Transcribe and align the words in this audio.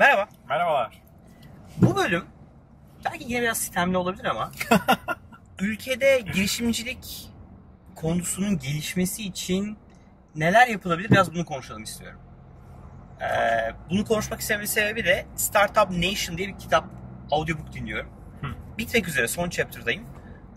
Merhaba. 0.00 0.28
Merhabalar. 0.48 1.02
Bu 1.76 1.96
bölüm 1.96 2.24
belki 3.04 3.24
yine 3.24 3.42
biraz 3.42 3.58
sistemli 3.58 3.96
olabilir 3.96 4.24
ama 4.24 4.50
ülkede 5.60 6.20
girişimcilik 6.34 7.30
konusunun 7.96 8.58
gelişmesi 8.58 9.22
için 9.22 9.78
neler 10.36 10.68
yapılabilir 10.68 11.10
biraz 11.10 11.34
bunu 11.34 11.44
konuşalım 11.44 11.82
istiyorum. 11.82 12.20
Ee, 13.20 13.26
bunu 13.90 14.04
konuşmak 14.04 14.40
istememin 14.40 14.66
sebebi 14.66 15.04
de 15.04 15.26
Startup 15.36 15.90
Nation 15.90 16.38
diye 16.38 16.48
bir 16.48 16.58
kitap, 16.58 16.84
audiobook 17.30 17.72
dinliyorum. 17.72 18.10
Hı. 18.40 18.46
Bitmek 18.78 19.08
üzere 19.08 19.28
son 19.28 19.50
chapter'dayım. 19.50 20.04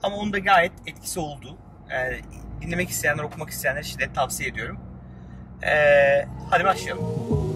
Ama 0.04 0.16
onun 0.16 0.34
da 0.34 0.39
gayet 0.39 0.73
etkisi 0.86 1.20
oldu. 1.20 1.57
Ee, 1.91 2.20
dinlemek 2.62 2.89
isteyenler, 2.89 3.23
okumak 3.23 3.50
isteyenler 3.50 3.84
şiddet 3.84 4.16
tavsiye 4.16 4.50
ediyorum. 4.50 4.80
Ee, 5.64 6.28
hadi 6.50 6.64
başlayalım. 6.64 7.53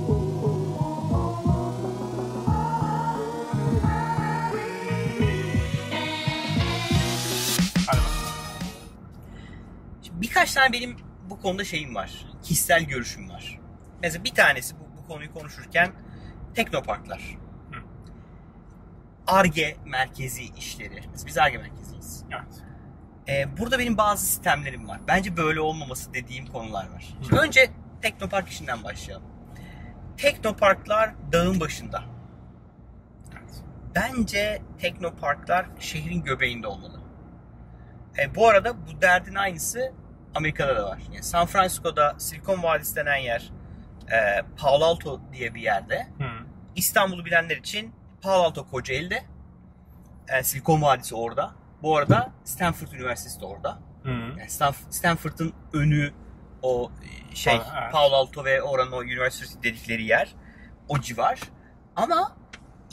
Birkaç 10.21 10.53
tane 10.53 10.73
benim 10.73 10.97
bu 11.29 11.41
konuda 11.41 11.63
şeyim 11.63 11.95
var. 11.95 12.25
Kişisel 12.43 12.83
görüşüm 12.83 13.29
var. 13.29 13.59
Mesela 14.01 14.23
bir 14.23 14.33
tanesi 14.33 14.75
bu, 14.79 14.97
bu 14.97 15.07
konuyu 15.07 15.33
konuşurken 15.33 15.91
teknoparklar. 16.55 17.37
ARGE 19.27 19.77
merkezi 19.85 20.43
işleri. 20.43 21.03
Mesela 21.11 21.27
biz 21.27 21.37
ARGE 21.37 21.57
merkeziyiz. 21.57 22.23
Evet. 22.31 22.63
Ee, 23.29 23.57
burada 23.57 23.79
benim 23.79 23.97
bazı 23.97 24.25
sistemlerim 24.25 24.87
var. 24.87 25.01
Bence 25.07 25.37
böyle 25.37 25.61
olmaması 25.61 26.13
dediğim 26.13 26.47
konular 26.47 26.91
var. 26.93 27.17
Şimdi 27.21 27.35
Hı. 27.35 27.45
önce 27.45 27.69
teknopark 28.01 28.49
işinden 28.49 28.83
başlayalım. 28.83 29.27
Teknoparklar 30.17 31.13
dağın 31.31 31.59
başında. 31.59 32.03
Evet. 33.33 33.63
Bence 33.95 34.61
teknoparklar 34.79 35.65
şehrin 35.79 36.23
göbeğinde 36.23 36.67
olmalı. 36.67 37.01
E, 38.19 38.35
bu 38.35 38.47
arada 38.47 38.75
bu 38.87 39.01
derdin 39.01 39.35
aynısı 39.35 39.93
Amerika'da 40.35 40.75
da 40.75 40.85
var. 40.85 40.99
Yani 41.13 41.23
San 41.23 41.45
Francisco'da 41.45 42.15
Silikon 42.17 42.63
Vadisi 42.63 42.95
denen 42.95 43.17
yer 43.17 43.51
e, 44.11 44.41
Palo 44.57 44.85
Alto 44.85 45.21
diye 45.33 45.53
bir 45.55 45.61
yerde. 45.61 46.07
Hı. 46.17 46.45
İstanbul'u 46.75 47.25
bilenler 47.25 47.57
için 47.57 47.93
Palo 48.21 48.43
Alto 48.43 48.69
Kocaeli'de. 48.69 49.23
E, 50.27 50.43
Silikon 50.43 50.81
Vadisi 50.81 51.15
orada. 51.15 51.51
Bu 51.81 51.97
arada 51.97 52.31
Stanford 52.43 52.91
Üniversitesi 52.91 53.41
de 53.41 53.45
orada. 53.45 53.79
Hı. 54.03 54.09
Yani 54.09 54.41
Stanf- 54.49 54.89
Stanford'ın 54.91 55.53
önü 55.73 56.11
o 56.61 56.91
e, 57.31 57.35
şey 57.35 57.57
Ha, 57.57 57.79
evet. 57.81 57.91
Palo 57.91 58.15
Alto 58.15 58.45
ve 58.45 58.61
oranın 58.61 58.91
o 58.91 59.03
üniversite 59.03 59.63
dedikleri 59.63 60.03
yer 60.03 60.35
o 60.87 60.99
civar. 60.99 61.39
Ama 61.95 62.37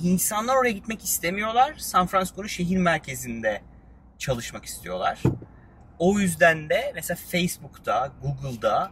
insanlar 0.03 0.57
oraya 0.57 0.73
gitmek 0.73 1.05
istemiyorlar. 1.05 1.75
San 1.79 2.07
Francisco'nun 2.07 2.47
şehir 2.47 2.77
merkezinde 2.77 3.62
çalışmak 4.19 4.65
istiyorlar. 4.65 5.23
O 5.98 6.19
yüzden 6.19 6.70
de 6.70 6.92
mesela 6.95 7.19
Facebook'ta, 7.31 8.12
Google'da 8.23 8.91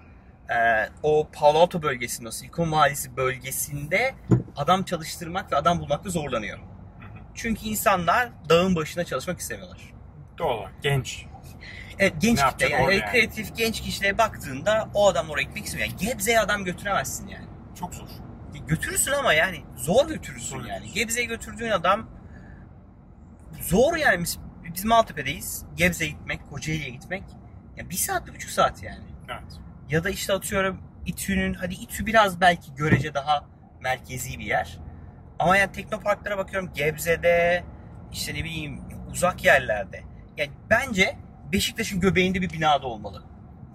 e, 0.50 0.89
o 1.03 1.28
Palo 1.33 1.58
Alto 1.58 1.83
bölgesinde, 1.83 2.28
o 2.28 2.31
Silikon 2.31 2.72
Vadisi 2.72 3.17
bölgesinde 3.17 4.14
adam 4.56 4.83
çalıştırmak 4.83 5.53
ve 5.53 5.56
adam 5.56 5.80
bulmakta 5.80 6.11
zorlanıyor. 6.11 6.58
Hı 6.58 6.62
hı. 6.62 7.19
Çünkü 7.34 7.67
insanlar 7.67 8.28
dağın 8.48 8.77
başında 8.77 9.05
çalışmak 9.05 9.39
istemiyorlar. 9.39 9.92
Olarak 10.41 10.83
genç. 10.83 11.27
Evet, 11.98 12.14
genç 12.19 12.39
Ne 12.39 12.50
kitle 12.50 12.69
yani, 12.69 12.95
yani? 12.95 13.12
kreatif 13.12 13.56
genç 13.56 13.80
kişilere 13.80 14.19
baktığında 14.19 14.89
o 14.95 15.08
adam 15.08 15.30
oraya 15.30 15.42
gitmek 15.42 15.64
istemiyor. 15.64 15.91
Yani 15.91 16.06
Gebze'ye 16.06 16.41
adam 16.41 16.64
götüremezsin 16.64 17.28
yani. 17.28 17.47
Çok 17.80 17.95
zor. 17.95 18.06
Götürürsün 18.67 19.12
ama 19.12 19.33
yani 19.34 19.61
zor 19.77 20.08
götürürsün 20.08 20.58
Zor 20.58 20.64
yani. 20.64 20.92
Gebze'ye 20.92 21.27
götürdüğün 21.27 21.70
adam 21.70 22.08
zor 23.61 23.97
yani. 23.97 24.25
Biz, 24.75 24.84
Maltepe'deyiz. 24.84 25.65
Gebze'ye 25.77 26.11
gitmek, 26.11 26.51
Kocaeli'ye 26.51 26.91
gitmek. 26.91 27.23
Ya 27.77 27.91
bir 27.91 27.95
saat, 27.95 28.27
bir 28.27 28.35
buçuk 28.35 28.51
saat 28.51 28.83
yani. 28.83 29.05
Evet. 29.29 29.61
Ya 29.89 30.05
da 30.05 30.11
işte 30.11 30.33
atıyorum 30.33 30.80
İTÜ'nün, 31.07 31.55
hadi 31.55 31.74
İTÜ 31.74 32.07
biraz 32.07 32.41
belki 32.41 32.74
görece 32.74 33.14
daha 33.14 33.45
merkezi 33.80 34.39
bir 34.39 34.45
yer. 34.45 34.79
Ama 35.39 35.57
yani 35.57 35.73
teknoparklara 35.73 36.39
bakıyorum 36.39 36.70
Gebze'de, 36.74 37.64
işte 38.13 38.35
ne 38.35 38.45
bileyim 38.45 38.80
uzak 39.11 39.45
yerlerde. 39.45 40.02
Yani 40.36 40.51
bence 40.70 41.17
Beşiktaş'ın 41.52 42.01
göbeğinde 42.01 42.41
bir 42.41 42.52
binada 42.52 42.86
olmalı. 42.86 43.23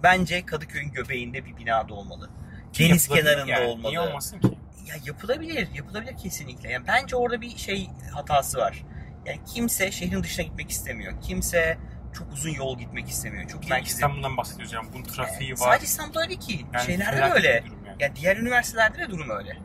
Bence 0.02 0.46
Kadıköy'ün 0.46 0.92
göbeğinde 0.92 1.44
bir 1.44 1.56
binada 1.56 1.94
olmalı. 1.94 2.30
Deniz 2.78 3.08
kenarında 3.08 3.52
yani. 3.52 3.66
olmalı. 3.66 3.90
Niye 3.90 4.00
olmasın 4.00 4.40
ki? 4.40 4.58
Ya 4.86 4.94
yapılabilir, 5.04 5.68
yapılabilir 5.74 6.16
kesinlikle. 6.16 6.70
Yani 6.70 6.86
bence 6.86 7.16
orada 7.16 7.40
bir 7.40 7.56
şey 7.56 7.90
hatası 8.14 8.58
var. 8.58 8.84
Yani 9.28 9.40
kimse 9.54 9.90
şehrin 9.92 10.22
dışına 10.22 10.44
gitmek 10.44 10.70
istemiyor. 10.70 11.12
Kimse 11.22 11.78
çok 12.12 12.32
uzun 12.32 12.50
yol 12.50 12.78
gitmek 12.78 13.08
istemiyor. 13.08 13.48
Çok 13.48 13.62
Bir 13.62 13.70
merkeze 13.70 13.94
İstanbul'dan 13.94 14.36
bahsediyoruz 14.36 14.72
yani. 14.72 14.88
Bunun 14.92 15.04
trafiği 15.04 15.52
var. 15.52 15.56
Sadece 15.56 15.84
İstanbul'da 15.84 16.20
öyle 16.20 16.36
ki. 16.36 16.66
Yani 16.74 16.86
Şeylerde 16.86 17.16
de 17.16 17.32
öyle. 17.32 17.48
yani. 17.48 17.96
Yani 18.00 18.16
diğer 18.16 18.36
üniversitelerde 18.36 18.98
de 18.98 19.10
durum 19.10 19.30
öyle. 19.30 19.56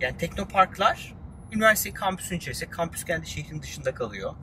Yani 0.00 0.16
teknoparklar 0.16 1.14
üniversite 1.52 1.94
kampüsün 1.94 2.36
içerisinde, 2.36 2.70
kampüs 2.70 3.04
kendi 3.04 3.26
şehrin 3.26 3.62
dışında 3.62 3.94
kalıyor. 3.94 4.34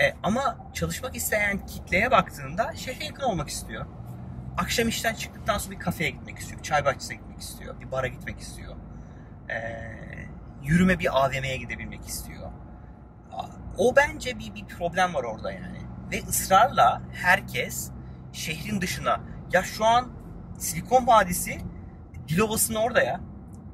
E, 0.00 0.14
ama 0.22 0.70
çalışmak 0.74 1.16
isteyen 1.16 1.66
kitleye 1.66 2.10
baktığında 2.10 2.72
şehre 2.76 3.04
yakın 3.04 3.22
olmak 3.22 3.48
istiyor. 3.48 3.86
Akşam 4.56 4.88
işten 4.88 5.14
çıktıktan 5.14 5.58
sonra 5.58 5.74
bir 5.74 5.80
kafeye 5.80 6.10
gitmek 6.10 6.38
istiyor, 6.38 6.58
bir 6.58 6.64
çay 6.64 6.84
bahçesine 6.84 7.16
gitmek 7.16 7.40
istiyor, 7.40 7.80
bir 7.80 7.90
bara 7.90 8.06
gitmek 8.06 8.40
istiyor. 8.40 8.76
E, 9.50 9.56
yürüme 10.62 10.98
bir 10.98 11.24
AVM'ye 11.24 11.56
gidebilmek 11.56 12.06
istiyor. 12.06 12.50
O 13.78 13.96
bence 13.96 14.38
bir, 14.38 14.54
bir 14.54 14.64
problem 14.64 15.14
var 15.14 15.24
orada 15.24 15.52
yani. 15.52 15.78
Ve 16.12 16.22
ısrarla 16.28 17.02
herkes 17.12 17.90
şehrin 18.32 18.80
dışına. 18.80 19.20
Ya 19.52 19.62
şu 19.62 19.84
an 19.84 20.08
Silikon 20.58 21.06
Vadisi 21.06 21.58
Dilovası'nın 22.28 22.78
orada 22.78 23.02
ya. 23.02 23.20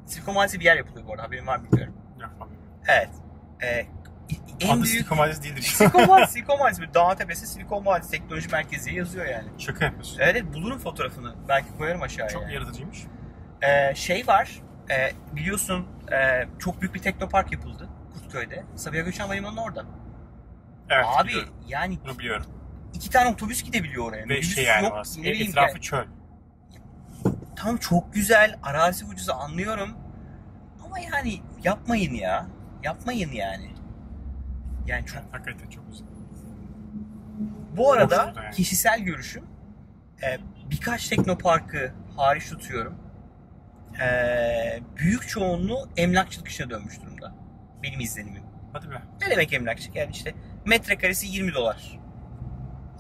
Silikon 0.06 0.34
Vadisi 0.34 0.60
bir 0.60 0.64
yer 0.64 0.76
yapılıyor 0.76 1.06
bu 1.06 1.12
arada 1.12 1.22
haberin 1.22 1.46
var 1.46 1.56
mı 1.58 1.64
bilmiyorum. 1.72 1.94
Evet. 2.88 3.10
Ee, 3.62 3.86
en 4.60 4.68
Adı 4.68 4.82
büyük 4.82 4.86
Silikon 4.86 5.18
Vadisi 5.18 5.42
değildir. 5.42 5.62
Silikon 5.62 6.08
Vadisi, 6.08 6.32
Silikon 6.32 6.60
Vadisi. 6.60 6.94
Dağın 6.94 7.16
tepesi 7.16 7.46
Silikon 7.46 7.86
Vadisi 7.86 8.10
Teknoloji 8.10 8.48
Merkezi 8.48 8.94
yazıyor 8.94 9.26
yani. 9.26 9.48
Şaka 9.58 9.84
yapıyorsun. 9.84 10.18
Evet, 10.20 10.36
evet, 10.36 10.54
bulurum 10.54 10.78
fotoğrafını. 10.78 11.34
Belki 11.48 11.68
koyarım 11.78 12.02
aşağıya. 12.02 12.28
Çok 12.28 12.42
yani. 12.42 12.54
yaratıcıymış. 12.54 12.98
Ee, 13.62 13.94
şey 13.94 14.26
var. 14.26 14.62
e, 14.90 15.12
biliyorsun 15.36 15.86
e, 16.12 16.46
çok 16.58 16.80
büyük 16.80 16.94
bir 16.94 17.02
teknopark 17.02 17.52
yapıldı 17.52 17.88
Kurtköy'de. 18.30 18.64
Sabiha 18.76 19.02
Gökçen 19.02 19.24
Havalimanı'nın 19.24 19.60
orada. 19.60 19.84
Evet 20.90 21.04
Abi 21.08 21.28
biliyorum. 21.28 21.54
yani 21.68 21.98
Bunu 22.04 22.18
biliyorum. 22.18 22.46
iki 22.94 23.10
tane 23.10 23.28
otobüs 23.28 23.62
gidebiliyor 23.62 24.04
oraya. 24.08 24.22
Ve 24.22 24.24
Minibüs 24.26 24.54
şey 24.54 24.64
yani 24.64 24.84
yok, 24.84 24.92
orası. 24.92 25.20
ne 25.20 25.24
bileyim 25.24 25.50
Etrafı 25.50 25.70
yani. 25.72 25.80
çöl. 25.80 26.04
Tamam 27.56 27.76
çok 27.76 28.14
güzel, 28.14 28.58
arazi 28.62 29.04
ucuzu 29.04 29.32
anlıyorum. 29.32 29.96
Ama 30.84 30.98
yani 30.98 31.40
yapmayın 31.64 32.14
ya. 32.14 32.46
Yapmayın 32.82 33.32
yani. 33.32 33.70
Yani 34.86 35.06
çok 35.06 35.22
Hakikaten 35.32 35.70
çok 35.70 35.90
güzel. 35.90 36.06
Bu 37.76 37.92
arada 37.92 38.32
yani. 38.36 38.54
kişisel 38.54 39.00
görüşüm 39.00 39.44
e, 40.22 40.38
birkaç 40.70 41.08
teknoparkı 41.08 41.92
hariç 42.16 42.50
tutuyorum. 42.50 42.94
E, 44.02 44.80
büyük 44.96 45.28
çoğunluğu 45.28 45.88
emlakçılık 45.96 46.48
işine 46.48 46.70
dönmüş 46.70 47.00
durumda. 47.02 47.09
Benim 47.82 48.00
izlenimim. 48.00 48.42
Hadi 48.72 48.90
be. 48.90 49.02
Ne 49.20 49.30
demek 49.30 49.52
emlakçılık? 49.52 49.96
Yani 49.96 50.10
işte 50.12 50.34
metrekaresi 50.66 51.26
20 51.26 51.54
dolar. 51.54 51.98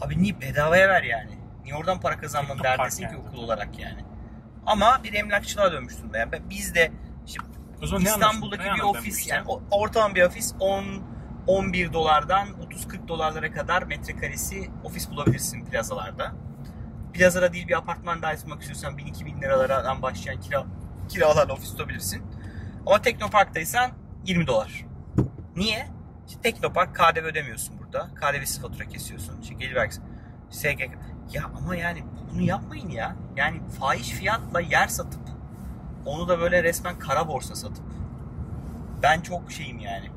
Abi 0.00 0.22
niye 0.22 0.40
bedavaya 0.40 0.88
ver 0.88 1.02
yani? 1.02 1.38
Niye 1.64 1.74
oradan 1.74 2.00
para 2.00 2.18
kazanmanın 2.18 2.62
derdesin 2.62 3.02
yani 3.02 3.12
ki 3.12 3.18
okul 3.18 3.38
olarak 3.38 3.78
yani? 3.78 4.04
Ama 4.66 5.00
bir 5.04 5.14
emlakçılığa 5.14 5.72
dönmüş 5.72 5.98
durumda. 5.98 6.18
Yani 6.18 6.32
biz 6.50 6.74
de 6.74 6.92
işte 7.26 7.40
İstanbul'daki 8.00 8.64
bir 8.76 8.80
ofis 8.80 9.28
yani 9.28 9.46
ortalama 9.70 10.14
bir 10.14 10.22
ofis 10.22 10.54
10 10.60 10.84
11 11.46 11.92
dolardan 11.92 12.48
30-40 12.48 13.08
dolarlara 13.08 13.52
kadar 13.52 13.82
metrekaresi 13.82 14.70
ofis 14.84 15.10
bulabilirsin 15.10 15.64
plazalarda. 15.64 16.32
Plazada 17.12 17.52
değil 17.52 17.68
bir 17.68 17.78
apartman 17.78 18.22
dairesi 18.22 18.46
bulmak 18.46 18.60
istiyorsan 18.60 18.98
1000-2000 18.98 19.42
liralardan 19.42 20.02
başlayan 20.02 20.40
kira 20.40 20.66
kiralarla 21.08 21.52
ofis 21.52 21.70
tutabilirsin. 21.70 22.22
Ama 22.86 23.02
Teknopark'taysan 23.02 23.90
20 24.24 24.46
dolar. 24.46 24.84
Niye? 25.56 25.88
İşte 26.28 26.40
Teknopark 26.40 26.94
KDV 26.96 27.24
ödemiyorsun 27.24 27.78
burada. 27.78 28.08
KDV'siz 28.14 28.60
fatura 28.60 28.84
kesiyorsun. 28.84 29.40
İşte 29.42 29.54
gelir 29.54 29.74
vergisi. 29.74 30.00
SGK. 30.50 30.90
Ya 31.32 31.44
ama 31.56 31.76
yani 31.76 32.04
bunu 32.32 32.42
yapmayın 32.42 32.88
ya. 32.90 33.16
Yani 33.36 33.60
fahiş 33.80 34.10
fiyatla 34.10 34.60
yer 34.60 34.88
satıp 34.88 35.20
onu 36.06 36.28
da 36.28 36.40
böyle 36.40 36.62
resmen 36.62 36.98
kara 36.98 37.28
borsa 37.28 37.54
satıp 37.54 37.84
ben 39.02 39.20
çok 39.20 39.52
şeyim 39.52 39.78
yani. 39.78 40.10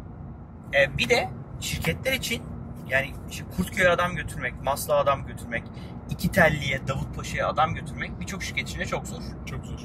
E, 0.73 0.97
bir 0.97 1.09
de 1.09 1.29
şirketler 1.59 2.13
için 2.13 2.44
yani 2.89 3.13
işte 3.29 3.45
Kurtköy'e 3.57 3.89
adam 3.89 4.15
götürmek, 4.15 4.63
Maslak'a 4.63 5.00
adam 5.00 5.25
götürmek, 5.25 5.63
İki 6.09 6.31
Telli'ye, 6.31 6.88
Davutpaşa'ya 6.88 7.47
adam 7.47 7.73
götürmek 7.73 8.19
birçok 8.19 8.44
şirket 8.44 8.69
için 8.69 8.79
de 8.79 8.85
çok 8.85 9.07
zor. 9.07 9.21
Çok 9.45 9.65
zor. 9.65 9.79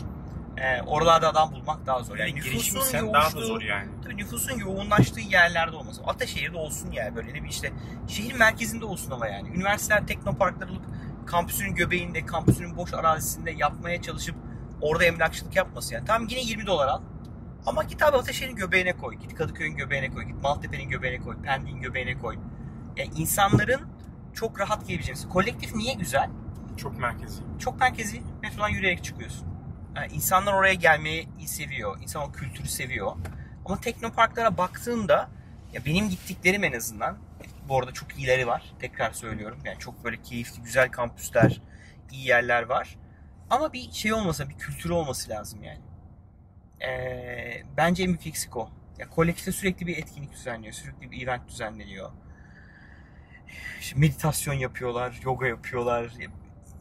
Ee, 0.60 0.82
oralarda 0.82 1.28
adam 1.28 1.52
bulmak 1.52 1.86
daha 1.86 2.02
zor. 2.02 2.16
Yani 2.16 2.34
girişimsen 2.34 3.12
daha 3.12 3.22
da 3.22 3.28
yoğuştuğu- 3.28 3.46
zor 3.46 3.60
yani. 3.60 3.88
Tabii 4.04 4.16
nüfusun 4.16 4.58
yoğunlaştığı 4.58 5.20
yerlerde 5.20 5.76
olması. 5.76 6.02
Ataşehir'de 6.04 6.56
olsun 6.56 6.90
yani 6.92 7.16
böyle 7.16 7.34
ne 7.34 7.42
bir 7.44 7.48
işte 7.48 7.72
şehir 8.08 8.34
merkezinde 8.34 8.84
olsun 8.84 9.10
ama 9.10 9.26
yani. 9.26 9.48
Üniversiteler 9.48 10.06
teknoparklar 10.06 10.68
alıp 10.68 10.82
kampüsünün 11.26 11.74
göbeğinde, 11.74 12.26
kampüsünün 12.26 12.76
boş 12.76 12.94
arazisinde 12.94 13.50
yapmaya 13.50 14.02
çalışıp 14.02 14.36
orada 14.80 15.04
emlakçılık 15.04 15.56
yapması 15.56 15.94
yani. 15.94 16.04
Tamam 16.06 16.28
yine 16.30 16.40
20 16.42 16.66
dolar 16.66 16.88
al. 16.88 17.00
Ama 17.66 17.82
git 17.82 18.02
abi 18.02 18.16
Ataşehir'in 18.16 18.56
göbeğine 18.56 18.92
koy. 18.96 19.14
Git 19.16 19.34
Kadıköy'ün 19.34 19.76
göbeğine 19.76 20.10
koy. 20.10 20.24
Git 20.24 20.42
Maltepe'nin 20.42 20.88
göbeğine 20.88 21.18
koy. 21.24 21.36
Pendik'in 21.42 21.80
göbeğine 21.80 22.18
koy. 22.18 22.36
Yani 22.96 23.10
insanların 23.16 23.80
çok 24.34 24.60
rahat 24.60 24.86
gelebileceğiniz. 24.86 25.28
Kolektif 25.28 25.74
niye 25.74 25.94
güzel? 25.94 26.30
Çok 26.76 26.98
merkezi. 26.98 27.42
çok 27.58 27.80
merkezi 27.80 28.22
metrodan 28.42 28.68
yürüyerek 28.68 29.04
çıkıyorsun. 29.04 29.48
Yani 29.98 30.12
insanlar 30.12 30.52
oraya 30.52 30.74
gelmeyi 30.74 31.28
seviyor. 31.46 32.02
İnsan 32.02 32.22
o 32.22 32.32
kültürü 32.32 32.68
seviyor. 32.68 33.12
Ama 33.64 33.80
teknoparklara 33.80 34.58
baktığında 34.58 35.30
ya 35.72 35.84
benim 35.84 36.08
gittiklerim 36.08 36.64
en 36.64 36.72
azından 36.72 37.18
bu 37.68 37.78
arada 37.78 37.92
çok 37.92 38.18
iyileri 38.18 38.46
var. 38.46 38.62
Tekrar 38.78 39.12
söylüyorum. 39.12 39.58
Yani 39.64 39.78
çok 39.78 40.04
böyle 40.04 40.22
keyifli, 40.22 40.62
güzel 40.62 40.90
kampüsler, 40.90 41.60
iyi 42.12 42.26
yerler 42.26 42.62
var. 42.62 42.96
Ama 43.50 43.72
bir 43.72 43.92
şey 43.92 44.12
olmasa, 44.12 44.48
bir 44.48 44.54
kültürü 44.54 44.92
olması 44.92 45.30
lazım 45.30 45.62
yani. 45.62 45.80
Ee, 46.82 47.62
bence 47.76 48.02
en 48.02 48.08
büyük 48.08 48.26
eksik 48.26 48.56
o. 48.56 48.70
Ya 48.98 49.08
kolektifte 49.08 49.52
sürekli 49.52 49.86
bir 49.86 49.96
etkinlik 49.96 50.32
düzenliyor, 50.32 50.74
sürekli 50.74 51.10
bir 51.10 51.22
event 51.22 51.48
düzenleniyor. 51.48 52.10
İşte 53.80 54.00
meditasyon 54.00 54.54
yapıyorlar, 54.54 55.20
yoga 55.24 55.46
yapıyorlar. 55.46 56.12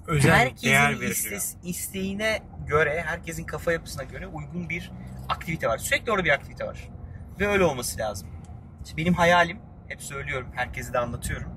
Özel 0.07 0.31
herkesin 0.31 0.67
değer 0.67 0.89
veriliyor. 0.89 1.11
istes- 1.11 1.55
isteğine 1.63 2.39
göre, 2.67 3.03
herkesin 3.05 3.43
kafa 3.43 3.71
yapısına 3.71 4.03
göre 4.03 4.27
uygun 4.27 4.69
bir 4.69 4.91
aktivite 5.29 5.67
var. 5.67 5.77
Sürekli 5.77 6.11
orada 6.11 6.25
bir 6.25 6.29
aktivite 6.29 6.65
var. 6.65 6.89
Ve 7.39 7.47
öyle 7.47 7.63
olması 7.63 7.99
lazım. 7.99 8.29
İşte 8.85 8.97
benim 8.97 9.13
hayalim, 9.13 9.59
hep 9.87 10.01
söylüyorum, 10.03 10.47
herkese 10.55 10.93
de 10.93 10.99
anlatıyorum. 10.99 11.51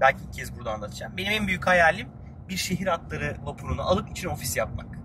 Belki 0.00 0.24
ilk 0.24 0.32
kez 0.32 0.56
burada 0.56 0.72
anlatacağım. 0.72 1.16
Benim 1.16 1.32
en 1.32 1.46
büyük 1.46 1.66
hayalim 1.66 2.08
bir 2.48 2.56
şehir 2.56 2.86
atları 2.86 3.36
vapurunu 3.42 3.82
alıp 3.82 4.10
içine 4.10 4.30
ofis 4.32 4.56
yapmak. 4.56 4.98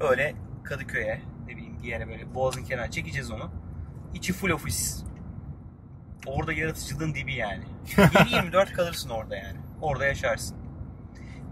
Böyle 0.00 0.34
Kadıköy'e, 0.64 1.22
ne 1.46 1.56
bileyim 1.56 1.82
bir 1.82 1.88
yere 1.88 2.08
böyle 2.08 2.34
boğazın 2.34 2.64
kenarına 2.64 2.90
çekeceğiz 2.90 3.30
onu. 3.30 3.50
İçi 4.14 4.32
full 4.32 4.50
ofis. 4.50 5.04
Orada 6.26 6.52
yaratıcılığın 6.52 7.14
dibi 7.14 7.34
yani. 7.34 7.64
7-24 7.86 8.72
kalırsın 8.72 9.10
orada 9.10 9.36
yani. 9.36 9.58
Orada 9.80 10.06
yaşarsın. 10.06 10.56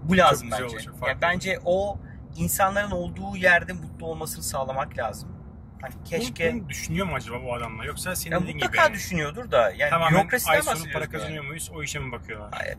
Bu 0.05 0.17
lazım 0.17 0.49
bence. 0.50 0.79
çok 0.79 1.08
yani 1.08 1.19
bence 1.23 1.58
o 1.64 1.99
insanların 2.37 2.91
olduğu 2.91 3.37
yerde 3.37 3.73
mutlu 3.73 4.06
olmasını 4.06 4.43
sağlamak 4.43 4.99
lazım. 4.99 5.29
Hani 5.82 5.94
keşke 6.05 6.52
Bunu, 6.52 6.61
bunu 6.61 6.69
düşünüyor 6.69 7.06
mu 7.06 7.14
acaba 7.14 7.43
bu 7.44 7.55
adamlar? 7.55 7.85
Yoksa 7.85 8.17
senin 8.17 8.35
ya 8.35 8.41
dediğin 8.41 8.58
gibi 8.58 8.67
mutlaka 8.67 8.82
yani, 8.82 8.94
düşünüyordur 8.94 9.50
da 9.50 9.73
yani 9.76 9.91
tamamen 9.91 10.20
bürokrasiden 10.20 10.52
ay 10.52 10.62
sonu 10.62 10.75
bahsediyoruz 10.75 10.93
para 10.93 11.05
yani. 11.05 11.12
kazanıyor 11.12 11.44
muyuz? 11.44 11.70
O 11.75 11.82
işe 11.82 11.99
mi 11.99 12.12
bakıyorlar? 12.12 12.49
Ay, 12.52 12.75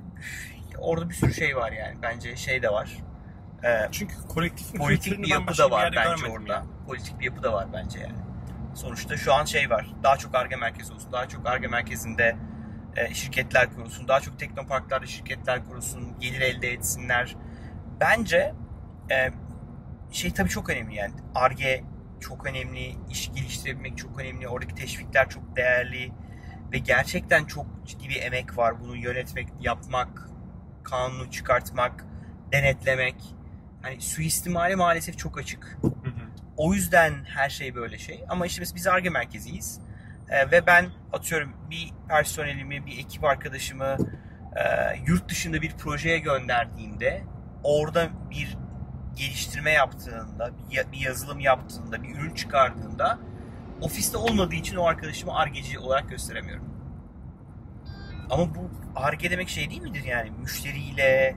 Orada 0.77 1.09
bir 1.09 1.13
sürü 1.13 1.33
şey 1.33 1.55
var 1.55 1.71
yani. 1.71 1.97
Bence 2.01 2.35
şey 2.35 2.63
de 2.63 2.69
var. 2.69 2.97
Ee, 3.63 3.87
Çünkü 3.91 4.15
kolektif 4.29 4.75
politik 4.75 5.21
bir 5.21 5.27
yapı 5.27 5.57
da 5.57 5.71
var 5.71 5.93
bence 5.95 6.27
orada. 6.27 6.63
Politik 6.87 7.19
bir 7.19 7.25
yapı 7.25 7.43
da 7.43 7.53
var 7.53 7.67
bence 7.73 7.99
yani. 7.99 8.15
Sonuçta 8.75 9.17
şu 9.17 9.33
an 9.33 9.45
şey 9.45 9.69
var. 9.69 9.87
Daha 10.03 10.17
çok 10.17 10.35
ARGE 10.35 10.55
merkezi 10.55 10.93
olsun. 10.93 11.11
Daha 11.11 11.27
çok 11.27 11.47
ARGE 11.47 11.67
merkezinde 11.67 12.35
e, 12.95 13.13
şirketler 13.13 13.73
kurulsun. 13.73 14.07
Daha 14.07 14.19
çok 14.19 14.39
teknoparklarda 14.39 15.05
şirketler 15.05 15.65
kurulsun. 15.65 16.19
Gelir 16.19 16.41
elde 16.41 16.73
etsinler. 16.73 17.35
Bence 17.99 18.53
e, 19.11 19.29
şey 20.11 20.33
tabii 20.33 20.49
çok 20.49 20.69
önemli 20.69 20.95
yani. 20.95 21.13
ARGE 21.35 21.83
çok 22.19 22.45
önemli. 22.45 22.95
iş 23.09 23.33
geliştirebilmek 23.33 23.97
çok 23.97 24.19
önemli. 24.19 24.47
Oradaki 24.47 24.75
teşvikler 24.75 25.29
çok 25.29 25.55
değerli. 25.55 26.11
Ve 26.71 26.77
gerçekten 26.77 27.45
çok 27.45 27.65
ciddi 27.85 28.09
bir 28.09 28.21
emek 28.21 28.57
var. 28.57 28.79
Bunu 28.79 28.95
yönetmek, 28.95 29.47
yapmak, 29.59 30.29
kanunu 30.83 31.31
çıkartmak, 31.31 32.05
denetlemek. 32.51 33.15
Hani 33.81 34.01
suistimali 34.01 34.75
maalesef 34.75 35.17
çok 35.17 35.39
açık. 35.39 35.77
Hı 35.81 35.87
hı. 35.87 36.11
O 36.57 36.73
yüzden 36.73 37.13
her 37.25 37.49
şey 37.49 37.75
böyle 37.75 37.97
şey. 37.97 38.23
Ama 38.29 38.45
işte 38.45 38.61
biz, 38.61 38.75
biz 38.75 38.87
ARGE 38.87 39.09
merkeziyiz. 39.09 39.79
Ee, 40.31 40.51
ve 40.51 40.65
ben 40.65 40.85
atıyorum 41.13 41.53
bir 41.69 41.93
personelimi, 42.09 42.85
bir 42.85 42.97
ekip 42.99 43.23
arkadaşımı 43.23 43.97
e, 44.55 44.63
yurt 45.07 45.29
dışında 45.29 45.61
bir 45.61 45.71
projeye 45.77 46.19
gönderdiğimde 46.19 47.23
orada 47.63 48.09
bir 48.29 48.57
geliştirme 49.15 49.71
yaptığında, 49.71 50.51
bir, 50.57 50.75
ya- 50.75 50.91
bir 50.91 50.97
yazılım 50.97 51.39
yaptığında, 51.39 52.03
bir 52.03 52.15
ürün 52.15 52.33
çıkardığında 52.33 53.19
ofiste 53.81 54.17
olmadığı 54.17 54.55
için 54.55 54.75
o 54.75 54.85
arkadaşımı 54.85 55.35
ARGE'ci 55.35 55.79
olarak 55.79 56.09
gösteremiyorum. 56.09 56.71
Ama 58.29 58.55
bu 58.55 58.69
ARGE 58.95 59.31
demek 59.31 59.49
şey 59.49 59.69
değil 59.69 59.81
midir 59.81 60.03
yani? 60.03 60.31
Müşteriyle, 60.31 61.35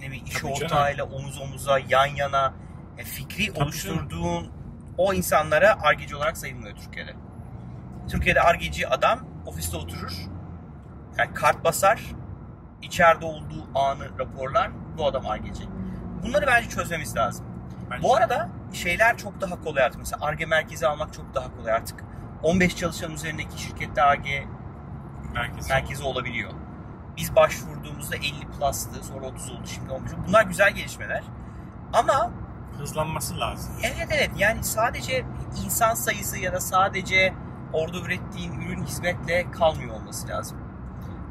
ne 0.00 0.06
bileyim 0.06 0.24
iş 0.26 0.34
Tabii 0.34 0.42
canım. 0.54 0.64
ortağıyla 0.64 1.04
omuz 1.04 1.40
omuza, 1.40 1.78
yan 1.88 2.06
yana 2.06 2.54
e, 2.98 3.04
fikri 3.04 3.46
Tabii 3.52 3.64
oluşturduğun 3.64 4.52
o 4.98 5.14
insanlara 5.14 5.82
argeci 5.82 6.16
olarak 6.16 6.36
sayılmıyor 6.36 6.76
Türkiye'de. 6.76 7.14
Türkiye'de 8.10 8.40
argeci 8.40 8.88
adam 8.88 9.20
ofiste 9.46 9.76
oturur. 9.76 10.12
Yani 11.18 11.34
kart 11.34 11.64
basar. 11.64 12.02
içeride 12.82 13.24
olduğu 13.24 13.78
anı 13.78 14.18
raporlar. 14.18 14.70
Bu 14.98 15.06
adam 15.06 15.26
argeci. 15.26 15.68
Bunları 16.22 16.46
bence 16.46 16.68
çözmemiz 16.68 17.16
lazım. 17.16 17.46
Bence 17.90 18.02
Bu 18.02 18.16
arada 18.16 18.48
şeyler 18.72 19.18
çok 19.18 19.40
daha 19.40 19.60
kolay 19.60 19.82
artık. 19.82 19.98
Mesela 19.98 20.26
ARGE 20.26 20.46
merkezi 20.46 20.86
almak 20.86 21.12
çok 21.12 21.34
daha 21.34 21.56
kolay 21.56 21.72
artık. 21.72 22.04
15 22.42 22.76
çalışan 22.76 23.12
üzerindeki 23.12 23.62
şirkette 23.62 24.02
ARGE 24.02 24.44
merkezi. 25.34 25.68
merkezi 25.72 26.02
olabiliyor. 26.02 26.50
Biz 27.16 27.36
başvurduğumuzda 27.36 28.16
50 28.16 28.24
plus'tı, 28.58 29.04
sonra 29.04 29.26
30 29.26 29.50
oldu, 29.50 29.66
şimdi 29.66 29.92
15 29.92 30.12
oldu. 30.12 30.20
Bunlar 30.28 30.44
güzel 30.44 30.72
gelişmeler. 30.72 31.22
Ama 31.92 32.30
Hızlanması 32.78 33.40
lazım. 33.40 33.72
Evet 33.82 34.08
evet 34.10 34.30
yani 34.36 34.64
sadece 34.64 35.24
insan 35.64 35.94
sayısı 35.94 36.38
ya 36.38 36.52
da 36.52 36.60
sadece 36.60 37.34
orada 37.72 37.98
ürettiğin 37.98 38.60
ürün 38.60 38.84
hizmetle 38.84 39.50
kalmıyor 39.50 39.94
olması 39.94 40.28
lazım. 40.28 40.58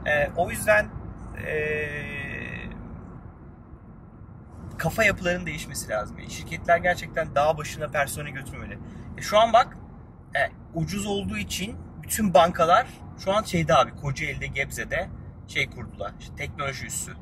Ee, 0.05 0.29
o 0.37 0.51
yüzden 0.51 0.89
ee, 1.47 2.09
kafa 4.77 5.03
yapılarının 5.03 5.45
değişmesi 5.45 5.89
lazım. 5.89 6.17
Şirketler 6.29 6.77
gerçekten 6.77 7.35
dağ 7.35 7.57
başına 7.57 7.87
personel 7.87 8.31
götürmemeli. 8.31 8.79
E, 9.17 9.21
şu 9.21 9.39
an 9.39 9.53
bak 9.53 9.77
e, 10.35 10.39
ucuz 10.73 11.05
olduğu 11.05 11.37
için 11.37 11.77
bütün 12.03 12.33
bankalar 12.33 12.87
şu 13.19 13.33
an 13.33 13.43
şeyde 13.43 13.75
abi 13.75 13.95
Kocaeli'de 13.95 14.47
Gebze'de 14.47 15.09
şey 15.47 15.69
kurdular. 15.69 16.11
işte 16.19 16.35
teknoloji 16.35 16.85
üssü. 16.85 17.13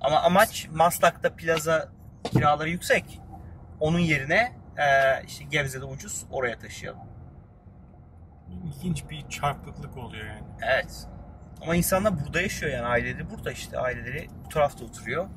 Ama 0.00 0.20
amaç 0.20 0.68
Maslak'ta 0.72 1.36
plaza 1.36 1.92
kiraları 2.24 2.70
yüksek. 2.70 3.20
Onun 3.80 3.98
yerine 3.98 4.52
e, 4.76 4.86
işte 5.26 5.44
Gebze'de 5.44 5.84
ucuz 5.84 6.24
oraya 6.30 6.58
taşıyalım. 6.58 7.07
İlginç 8.68 9.04
bir 9.10 9.28
çarpıklık 9.28 9.96
oluyor 9.96 10.26
yani. 10.26 10.46
Evet. 10.62 11.06
Ama 11.62 11.76
insanlar 11.76 12.24
burada 12.24 12.40
yaşıyor 12.40 12.72
yani 12.72 12.86
aileleri 12.86 13.30
burada 13.30 13.52
işte 13.52 13.78
aileleri 13.78 14.28
bu 14.44 14.48
tarafta 14.48 14.84
oturuyor. 14.84 15.28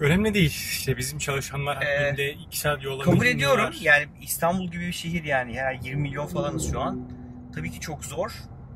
Önemli 0.00 0.34
değil. 0.34 0.50
İşte 0.50 0.96
bizim 0.96 1.18
çalışanlar 1.18 1.82
Ee, 1.82 2.10
günde 2.10 2.32
iki 2.32 2.60
saat 2.60 2.84
yola 2.84 3.04
Kabul 3.04 3.26
ediyorum 3.26 3.74
yani 3.80 4.06
İstanbul 4.20 4.70
gibi 4.70 4.86
bir 4.86 4.92
şehir 4.92 5.24
yani 5.24 5.60
her 5.60 5.74
20 5.74 6.02
milyon 6.02 6.26
falanız 6.26 6.70
şu 6.70 6.80
an. 6.80 7.10
Tabii 7.54 7.70
ki 7.70 7.80
çok 7.80 8.04
zor. 8.04 8.32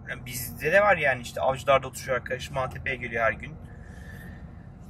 Yani 0.08 0.26
bizde 0.26 0.72
de 0.72 0.80
var 0.80 0.96
yani 0.96 1.22
işte 1.22 1.40
Avcılar'da 1.40 1.86
oturuyor 1.86 2.16
arkadaş 2.16 2.50
Maltepe'ye 2.50 2.96
geliyor 2.96 3.24
her 3.24 3.32
gün. 3.32 3.54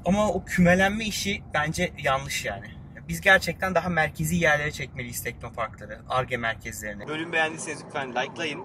Ama 0.04 0.28
o 0.28 0.44
kümelenme 0.44 1.04
işi 1.04 1.42
bence 1.54 1.92
yanlış 1.98 2.44
yani. 2.44 2.66
Biz 3.08 3.20
gerçekten 3.20 3.74
daha 3.74 3.88
merkezi 3.88 4.36
yerlere 4.36 4.70
çekmeliyiz 4.72 5.22
teknoparkları, 5.24 6.00
ARGE 6.08 6.36
merkezlerini. 6.36 7.08
Bölüm 7.08 7.32
beğendiyseniz 7.32 7.84
lütfen 7.86 8.08
likelayın. 8.08 8.60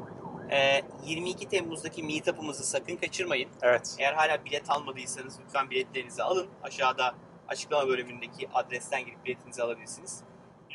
Ee, 0.52 0.82
22 1.06 1.50
Temmuz'daki 1.50 2.04
meetup'ımızı 2.04 2.64
sakın 2.64 2.96
kaçırmayın. 2.96 3.50
Evet. 3.62 3.96
Eğer 4.00 4.14
hala 4.14 4.46
bilet 4.46 4.70
almadıysanız 4.70 5.40
lütfen 5.46 5.70
biletlerinizi 5.70 6.24
alın. 6.24 6.48
Aşağıda 6.64 7.16
açıklama 7.48 7.88
bölümündeki 7.88 8.50
adresten 8.54 9.06
girip 9.06 9.26
biletinizi 9.26 9.64
alabilirsiniz. 9.64 10.24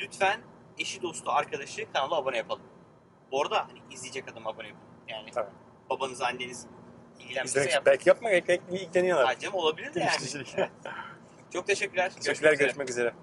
Lütfen 0.01 0.41
eşi 0.79 1.03
dostu 1.03 1.31
arkadaşı 1.31 1.93
kanala 1.93 2.17
abone 2.17 2.37
yapalım. 2.37 2.63
Bu 3.33 3.43
arada 3.43 3.69
hani 3.69 3.79
izleyecek 3.91 4.29
adam 4.29 4.47
abone 4.47 4.67
yapın. 4.67 4.83
Yani 5.09 5.31
Tabii. 5.31 5.51
babanız 5.91 6.23
anneniz 6.23 6.67
ilgilenmişse 7.21 7.71
yapın. 7.71 7.87
belki 7.87 8.09
yapma, 8.09 8.29
belki 8.31 8.63
ilgileniyorlar. 8.71 9.29
Acem 9.29 9.55
olabilir 9.55 9.95
de 9.95 10.01
yani. 10.01 10.45
Çok 11.53 11.67
teşekkürler. 11.67 12.13
Teşekkürler, 12.15 12.53
üzere. 12.53 12.65
görüşmek 12.65 12.91
üzere. 12.91 13.15